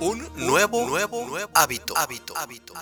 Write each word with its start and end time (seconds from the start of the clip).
Un 0.00 0.26
nuevo, 0.34 0.86
nuevo, 0.86 1.26
nuevo 1.26 1.50
hábito. 1.54 1.94
hábito. 1.94 2.34
hábito. 2.34 2.72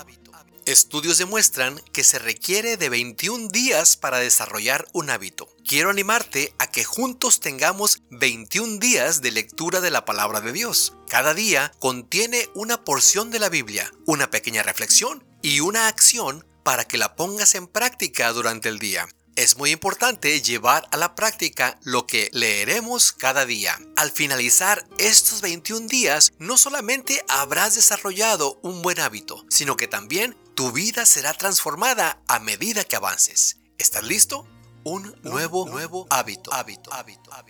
Estudios 0.66 1.18
demuestran 1.18 1.80
que 1.92 2.04
se 2.04 2.20
requiere 2.20 2.76
de 2.76 2.88
21 2.88 3.48
días 3.48 3.96
para 3.96 4.18
desarrollar 4.18 4.86
un 4.92 5.10
hábito. 5.10 5.48
Quiero 5.66 5.90
animarte 5.90 6.54
a 6.60 6.70
que 6.70 6.84
juntos 6.84 7.40
tengamos 7.40 8.02
21 8.10 8.78
días 8.78 9.20
de 9.20 9.32
lectura 9.32 9.80
de 9.80 9.90
la 9.90 10.04
palabra 10.04 10.40
de 10.40 10.52
Dios. 10.52 10.94
Cada 11.08 11.34
día 11.34 11.72
contiene 11.80 12.48
una 12.54 12.84
porción 12.84 13.32
de 13.32 13.40
la 13.40 13.48
Biblia, 13.48 13.90
una 14.06 14.30
pequeña 14.30 14.62
reflexión 14.62 15.24
y 15.42 15.58
una 15.58 15.88
acción 15.88 16.46
para 16.62 16.84
que 16.84 16.98
la 16.98 17.16
pongas 17.16 17.56
en 17.56 17.66
práctica 17.66 18.32
durante 18.32 18.68
el 18.68 18.78
día. 18.78 19.08
Es 19.38 19.56
muy 19.56 19.70
importante 19.70 20.40
llevar 20.40 20.88
a 20.90 20.96
la 20.96 21.14
práctica 21.14 21.78
lo 21.84 22.08
que 22.08 22.28
leeremos 22.32 23.12
cada 23.12 23.46
día. 23.46 23.78
Al 23.94 24.10
finalizar 24.10 24.84
estos 24.98 25.42
21 25.42 25.86
días, 25.86 26.32
no 26.40 26.58
solamente 26.58 27.22
habrás 27.28 27.76
desarrollado 27.76 28.58
un 28.64 28.82
buen 28.82 28.98
hábito, 28.98 29.44
sino 29.48 29.76
que 29.76 29.86
también 29.86 30.36
tu 30.54 30.72
vida 30.72 31.06
será 31.06 31.34
transformada 31.34 32.20
a 32.26 32.40
medida 32.40 32.82
que 32.82 32.96
avances. 32.96 33.58
¿Estás 33.78 34.02
listo? 34.02 34.44
Un 34.82 35.14
nuevo, 35.22 35.68
nuevo 35.68 36.08
hábito, 36.10 36.52
hábito. 36.52 36.90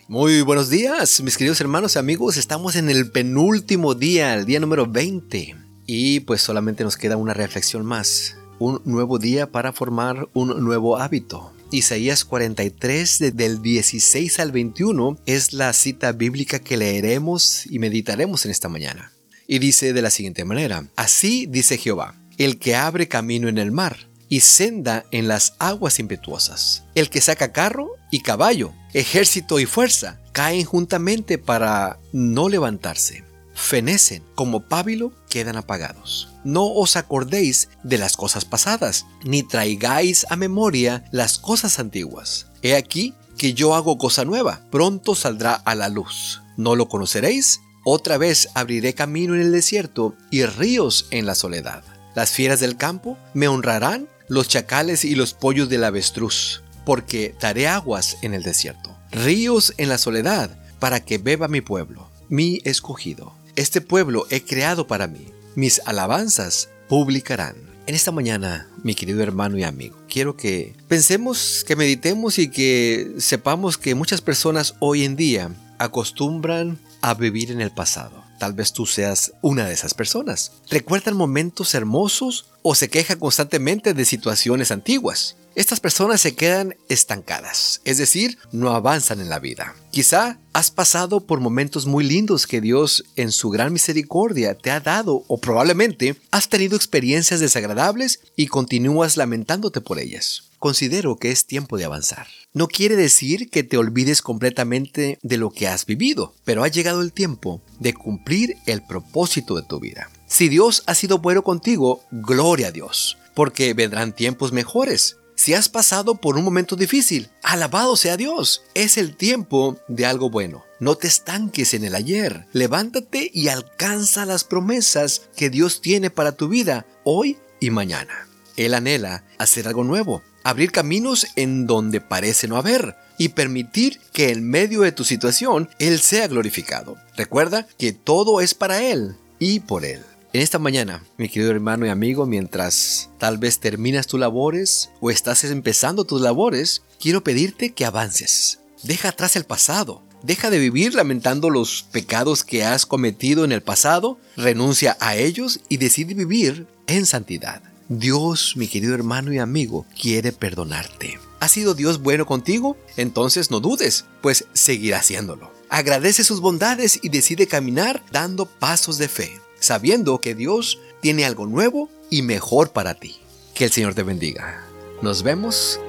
Muy 0.07 0.43
buenos 0.43 0.69
días, 0.69 1.21
mis 1.21 1.37
queridos 1.37 1.59
hermanos 1.59 1.95
y 1.95 1.97
amigos. 1.97 2.37
Estamos 2.37 2.75
en 2.75 2.91
el 2.91 3.09
penúltimo 3.11 3.95
día, 3.95 4.35
el 4.35 4.45
día 4.45 4.59
número 4.59 4.85
20. 4.85 5.55
Y 5.87 6.19
pues 6.19 6.43
solamente 6.43 6.83
nos 6.83 6.97
queda 6.97 7.17
una 7.17 7.33
reflexión 7.33 7.83
más. 7.83 8.35
Un 8.59 8.79
nuevo 8.85 9.17
día 9.17 9.51
para 9.51 9.73
formar 9.73 10.29
un 10.33 10.63
nuevo 10.63 10.95
hábito. 10.95 11.51
Isaías 11.71 12.25
43 12.25 13.35
del 13.35 13.61
16 13.61 14.39
al 14.39 14.51
21 14.51 15.19
es 15.27 15.53
la 15.53 15.71
cita 15.73 16.11
bíblica 16.13 16.57
que 16.59 16.77
leeremos 16.77 17.67
y 17.67 17.77
meditaremos 17.77 18.43
en 18.45 18.51
esta 18.51 18.69
mañana. 18.69 19.11
Y 19.45 19.59
dice 19.59 19.93
de 19.93 20.01
la 20.01 20.09
siguiente 20.09 20.45
manera, 20.45 20.87
así 20.95 21.45
dice 21.45 21.77
Jehová, 21.77 22.15
el 22.39 22.57
que 22.57 22.75
abre 22.75 23.07
camino 23.07 23.49
en 23.49 23.59
el 23.59 23.71
mar 23.71 24.09
y 24.29 24.39
senda 24.39 25.05
en 25.11 25.27
las 25.27 25.53
aguas 25.59 25.99
impetuosas, 25.99 26.85
el 26.95 27.09
que 27.11 27.21
saca 27.21 27.51
carro 27.51 27.91
y 28.09 28.21
caballo, 28.21 28.73
ejército 28.93 29.59
y 29.59 29.67
fuerza, 29.67 30.19
caen 30.31 30.65
juntamente 30.65 31.37
para 31.37 31.99
no 32.11 32.49
levantarse 32.49 33.28
fenecen 33.59 34.23
como 34.35 34.61
pábilo, 34.61 35.11
quedan 35.29 35.57
apagados. 35.57 36.29
No 36.43 36.65
os 36.65 36.95
acordéis 36.95 37.69
de 37.83 37.97
las 37.97 38.15
cosas 38.15 38.45
pasadas, 38.45 39.05
ni 39.23 39.43
traigáis 39.43 40.25
a 40.29 40.35
memoria 40.35 41.03
las 41.11 41.37
cosas 41.37 41.77
antiguas. 41.77 42.47
He 42.61 42.75
aquí 42.75 43.13
que 43.37 43.53
yo 43.53 43.75
hago 43.75 43.97
cosa 43.97 44.25
nueva, 44.25 44.61
pronto 44.71 45.13
saldrá 45.13 45.53
a 45.53 45.75
la 45.75 45.89
luz. 45.89 46.41
¿No 46.57 46.75
lo 46.75 46.87
conoceréis? 46.87 47.61
Otra 47.85 48.17
vez 48.17 48.49
abriré 48.53 48.93
camino 48.93 49.35
en 49.35 49.41
el 49.41 49.51
desierto 49.51 50.15
y 50.31 50.45
ríos 50.45 51.07
en 51.11 51.25
la 51.25 51.35
soledad. 51.35 51.83
Las 52.15 52.31
fieras 52.31 52.59
del 52.59 52.77
campo 52.77 53.17
me 53.33 53.47
honrarán, 53.47 54.07
los 54.27 54.47
chacales 54.47 55.05
y 55.05 55.15
los 55.15 55.33
pollos 55.33 55.69
del 55.69 55.83
avestruz, 55.83 56.63
porque 56.85 57.35
daré 57.39 57.67
aguas 57.67 58.17
en 58.21 58.33
el 58.33 58.43
desierto, 58.43 58.95
ríos 59.11 59.73
en 59.77 59.89
la 59.89 59.97
soledad, 59.97 60.57
para 60.79 61.03
que 61.03 61.17
beba 61.17 61.47
mi 61.47 61.61
pueblo, 61.61 62.09
mi 62.29 62.61
escogido. 62.63 63.38
Este 63.59 63.81
pueblo 63.81 64.25
he 64.29 64.41
creado 64.41 64.87
para 64.87 65.07
mí. 65.07 65.33
Mis 65.53 65.81
alabanzas 65.83 66.69
publicarán. 66.87 67.57
En 67.87 67.93
esta 67.93 68.13
mañana, 68.13 68.69
mi 68.83 68.95
querido 68.95 69.21
hermano 69.21 69.57
y 69.57 69.63
amigo, 69.63 69.97
quiero 70.07 70.37
que 70.37 70.77
pensemos, 70.87 71.65
que 71.67 71.75
meditemos 71.75 72.39
y 72.39 72.49
que 72.49 73.15
sepamos 73.17 73.77
que 73.77 73.95
muchas 73.95 74.21
personas 74.21 74.75
hoy 74.79 75.03
en 75.03 75.17
día 75.17 75.51
acostumbran 75.77 76.79
a 77.01 77.15
vivir 77.15 77.51
en 77.51 77.59
el 77.59 77.71
pasado. 77.71 78.23
Tal 78.39 78.53
vez 78.53 78.71
tú 78.71 78.85
seas 78.85 79.33
una 79.41 79.65
de 79.65 79.73
esas 79.73 79.93
personas. 79.93 80.53
Recuerdan 80.69 81.17
momentos 81.17 81.75
hermosos 81.75 82.45
o 82.61 82.75
se 82.75 82.89
quejan 82.89 83.19
constantemente 83.19 83.93
de 83.93 84.05
situaciones 84.05 84.71
antiguas. 84.71 85.35
Estas 85.55 85.79
personas 85.79 86.21
se 86.21 86.35
quedan 86.35 86.75
estancadas, 86.89 87.81
es 87.83 87.97
decir, 87.97 88.37
no 88.51 88.71
avanzan 88.71 89.19
en 89.19 89.29
la 89.29 89.39
vida. 89.39 89.75
Quizá 89.91 90.39
has 90.53 90.71
pasado 90.71 91.21
por 91.21 91.39
momentos 91.39 91.85
muy 91.85 92.03
lindos 92.03 92.47
que 92.47 92.61
Dios 92.61 93.03
en 93.15 93.31
su 93.31 93.49
gran 93.49 93.73
misericordia 93.73 94.55
te 94.55 94.71
ha 94.71 94.79
dado 94.79 95.23
o 95.27 95.39
probablemente 95.39 96.15
has 96.31 96.49
tenido 96.49 96.75
experiencias 96.75 97.39
desagradables 97.39 98.19
y 98.35 98.47
continúas 98.47 99.17
lamentándote 99.17 99.81
por 99.81 99.99
ellas. 99.99 100.49
Considero 100.59 101.15
que 101.15 101.31
es 101.31 101.45
tiempo 101.45 101.77
de 101.77 101.85
avanzar. 101.85 102.27
No 102.53 102.67
quiere 102.67 102.95
decir 102.95 103.49
que 103.49 103.63
te 103.63 103.77
olvides 103.77 104.21
completamente 104.21 105.17
de 105.21 105.37
lo 105.37 105.51
que 105.51 105.67
has 105.67 105.85
vivido, 105.85 106.33
pero 106.43 106.63
ha 106.63 106.67
llegado 106.67 107.01
el 107.01 107.13
tiempo 107.13 107.61
de 107.79 107.93
cumplir 107.93 108.57
el 108.65 108.85
propósito 108.85 109.55
de 109.55 109.63
tu 109.63 109.79
vida. 109.79 110.09
Si 110.27 110.49
Dios 110.49 110.83
ha 110.85 110.95
sido 110.95 111.19
bueno 111.19 111.43
contigo, 111.43 112.03
gloria 112.11 112.67
a 112.67 112.71
Dios, 112.71 113.17
porque 113.35 113.73
vendrán 113.73 114.13
tiempos 114.13 114.51
mejores. 114.51 115.15
Si 115.39 115.53
has 115.53 115.69
pasado 115.69 116.15
por 116.15 116.35
un 116.35 116.43
momento 116.43 116.75
difícil, 116.75 117.29
alabado 117.43 117.95
sea 117.95 118.17
Dios. 118.17 118.61
Es 118.73 118.97
el 118.97 119.15
tiempo 119.15 119.77
de 119.87 120.05
algo 120.05 120.29
bueno. 120.29 120.65
No 120.81 120.95
te 120.95 121.07
estanques 121.07 121.73
en 121.73 121.85
el 121.85 121.95
ayer. 121.95 122.45
Levántate 122.51 123.31
y 123.33 123.47
alcanza 123.47 124.25
las 124.25 124.43
promesas 124.43 125.29
que 125.37 125.49
Dios 125.49 125.79
tiene 125.79 126.09
para 126.09 126.33
tu 126.33 126.49
vida 126.49 126.85
hoy 127.05 127.37
y 127.61 127.69
mañana. 127.69 128.27
Él 128.57 128.73
anhela 128.73 129.23
hacer 129.37 129.69
algo 129.69 129.85
nuevo, 129.85 130.23
abrir 130.43 130.73
caminos 130.73 131.25
en 131.37 131.67
donde 131.67 132.01
parece 132.01 132.49
no 132.49 132.57
haber 132.57 132.97
y 133.17 133.29
permitir 133.29 134.01
que 134.11 134.31
en 134.31 134.43
medio 134.43 134.81
de 134.81 134.91
tu 134.91 135.05
situación 135.05 135.69
Él 135.79 136.01
sea 136.01 136.27
glorificado. 136.27 136.97
Recuerda 137.15 137.65
que 137.77 137.93
todo 137.93 138.41
es 138.41 138.53
para 138.53 138.81
Él 138.81 139.15
y 139.39 139.61
por 139.61 139.85
Él. 139.85 140.03
En 140.31 140.41
esta 140.41 140.59
mañana, 140.59 141.03
mi 141.17 141.27
querido 141.27 141.49
hermano 141.49 141.87
y 141.87 141.89
amigo, 141.89 142.27
mientras 142.27 143.09
tal 143.17 143.39
vez 143.39 143.59
terminas 143.59 144.05
tus 144.05 144.19
labores 144.19 144.91
o 145.01 145.09
estás 145.09 145.43
empezando 145.45 146.05
tus 146.05 146.21
labores, 146.21 146.83
quiero 146.99 147.23
pedirte 147.23 147.73
que 147.73 147.83
avances. 147.83 148.59
Deja 148.83 149.09
atrás 149.09 149.35
el 149.35 149.45
pasado. 149.45 150.03
Deja 150.21 150.51
de 150.51 150.59
vivir 150.59 150.93
lamentando 150.93 151.49
los 151.49 151.81
pecados 151.91 152.43
que 152.43 152.63
has 152.63 152.85
cometido 152.85 153.43
en 153.43 153.51
el 153.51 153.63
pasado, 153.63 154.19
renuncia 154.37 154.97
a 154.99 155.15
ellos 155.15 155.61
y 155.67 155.77
decide 155.77 156.13
vivir 156.13 156.67
en 156.85 157.07
santidad. 157.07 157.63
Dios, 157.87 158.53
mi 158.55 158.67
querido 158.67 158.93
hermano 158.93 159.33
y 159.33 159.39
amigo, 159.39 159.87
quiere 159.99 160.31
perdonarte. 160.31 161.19
¿Ha 161.39 161.47
sido 161.47 161.73
Dios 161.73 162.03
bueno 162.03 162.27
contigo? 162.27 162.77
Entonces 162.97 163.49
no 163.49 163.61
dudes, 163.61 164.05
pues 164.21 164.45
seguirá 164.53 164.99
haciéndolo. 164.99 165.51
Agradece 165.69 166.23
sus 166.23 166.39
bondades 166.39 166.99
y 167.01 167.09
decide 167.09 167.47
caminar 167.47 168.03
dando 168.11 168.45
pasos 168.45 168.99
de 168.99 169.07
fe 169.07 169.39
sabiendo 169.59 170.19
que 170.19 170.35
Dios 170.35 170.79
tiene 171.01 171.25
algo 171.25 171.47
nuevo 171.47 171.89
y 172.09 172.21
mejor 172.21 172.71
para 172.71 172.95
ti. 172.95 173.17
Que 173.53 173.65
el 173.65 173.71
Señor 173.71 173.93
te 173.93 174.03
bendiga. 174.03 174.65
Nos 175.01 175.23
vemos 175.23 175.79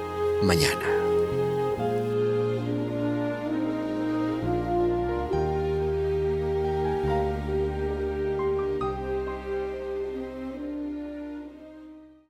mañana. 0.43 1.10